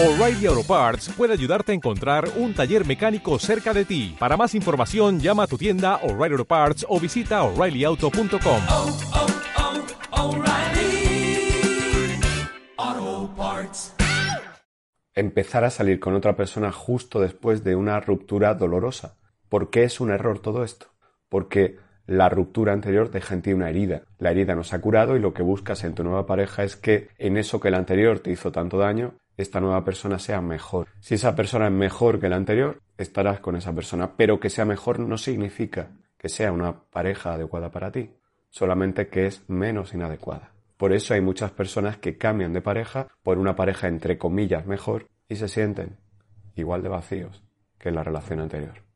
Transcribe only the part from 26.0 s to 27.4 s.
nueva pareja es que en